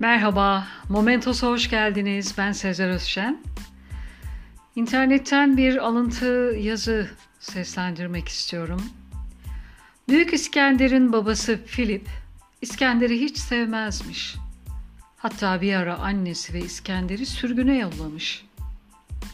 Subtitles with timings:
[0.00, 2.34] Merhaba, Momentos'a hoş geldiniz.
[2.38, 3.42] Ben Sezer Özşen.
[4.76, 7.10] İnternetten bir alıntı yazı
[7.40, 8.82] seslendirmek istiyorum.
[10.08, 12.08] Büyük İskender'in babası Filip,
[12.62, 14.36] İskender'i hiç sevmezmiş.
[15.16, 18.44] Hatta bir ara annesi ve İskender'i sürgüne yollamış.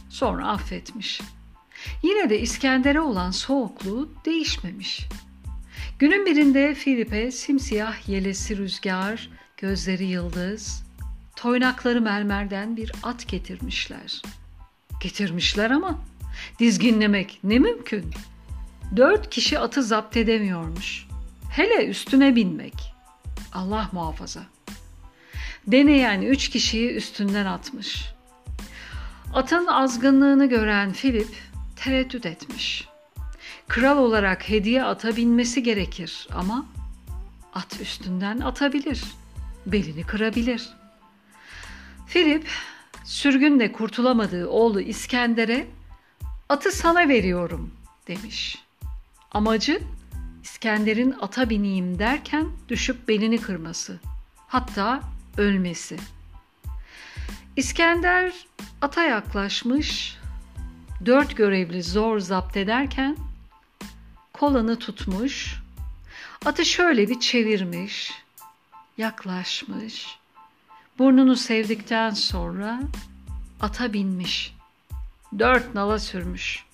[0.09, 1.21] Sonra affetmiş.
[2.03, 5.07] Yine de İskender'e olan soğukluğu değişmemiş.
[5.99, 9.29] Günün birinde Filip'e simsiyah yelesi rüzgar,
[9.65, 10.83] gözleri yıldız,
[11.35, 14.21] toynakları mermerden bir at getirmişler.
[15.01, 15.99] Getirmişler ama
[16.59, 18.11] dizginlemek ne mümkün?
[18.95, 21.07] Dört kişi atı zapt edemiyormuş.
[21.49, 22.93] Hele üstüne binmek.
[23.53, 24.43] Allah muhafaza.
[25.67, 28.05] Deneyen üç kişiyi üstünden atmış.
[29.33, 31.35] Atın azgınlığını gören Filip
[31.75, 32.87] tereddüt etmiş.
[33.67, 36.65] Kral olarak hediye ata binmesi gerekir ama
[37.53, 39.03] at üstünden atabilir,
[39.65, 40.69] belini kırabilir.
[42.07, 42.47] Filip
[43.03, 45.67] sürgünde kurtulamadığı oğlu İskender'e
[46.49, 47.71] atı sana veriyorum
[48.07, 48.57] demiş.
[49.31, 49.81] Amacı
[50.43, 53.99] İskender'in ata bineyim derken düşüp belini kırması,
[54.47, 55.01] hatta
[55.37, 55.97] ölmesi.
[57.55, 58.33] İskender
[58.81, 60.17] ata yaklaşmış,
[61.05, 63.17] dört görevli zor zapt ederken
[64.33, 65.55] kolanı tutmuş,
[66.45, 68.24] atı şöyle bir çevirmiş,
[68.97, 70.19] yaklaşmış,
[70.99, 72.81] burnunu sevdikten sonra
[73.61, 74.55] ata binmiş,
[75.39, 76.65] dört nala sürmüş.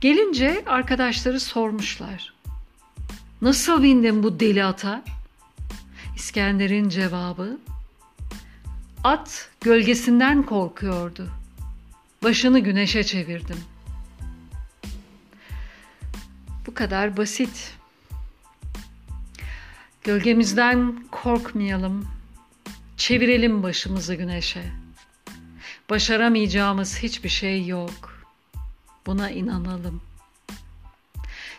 [0.00, 2.34] Gelince arkadaşları sormuşlar.
[3.42, 5.04] Nasıl bindin bu deli ata?
[6.16, 7.58] İskender'in cevabı,
[9.04, 11.28] at gölgesinden korkuyordu.
[12.22, 13.60] Başını güneşe çevirdim.
[16.66, 17.74] Bu kadar basit.
[20.04, 22.08] Gölgemizden korkmayalım.
[22.96, 24.62] Çevirelim başımızı güneşe.
[25.90, 28.26] Başaramayacağımız hiçbir şey yok.
[29.06, 30.00] Buna inanalım.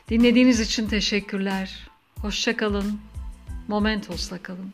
[0.09, 1.89] Dinlediğiniz için teşekkürler.
[2.21, 2.99] Hoşça kalın.
[3.67, 4.73] Momentos'la kalın.